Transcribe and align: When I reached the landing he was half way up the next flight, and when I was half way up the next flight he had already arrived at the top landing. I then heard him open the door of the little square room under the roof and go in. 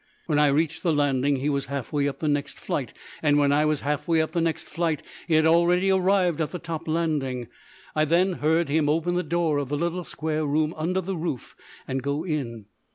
When 0.25 0.39
I 0.39 0.47
reached 0.47 0.81
the 0.81 0.91
landing 0.91 1.35
he 1.35 1.47
was 1.49 1.67
half 1.67 1.93
way 1.93 2.07
up 2.07 2.21
the 2.21 2.27
next 2.27 2.57
flight, 2.57 2.91
and 3.21 3.37
when 3.37 3.51
I 3.51 3.65
was 3.65 3.81
half 3.81 4.07
way 4.07 4.19
up 4.19 4.31
the 4.31 4.41
next 4.41 4.63
flight 4.67 5.03
he 5.27 5.35
had 5.35 5.45
already 5.45 5.91
arrived 5.91 6.41
at 6.41 6.49
the 6.49 6.57
top 6.57 6.87
landing. 6.87 7.49
I 7.95 8.05
then 8.05 8.33
heard 8.41 8.67
him 8.67 8.89
open 8.89 9.13
the 9.13 9.21
door 9.21 9.59
of 9.59 9.69
the 9.69 9.77
little 9.77 10.03
square 10.03 10.47
room 10.47 10.73
under 10.75 11.01
the 11.01 11.15
roof 11.15 11.55
and 11.87 12.01
go 12.01 12.23
in. 12.23 12.65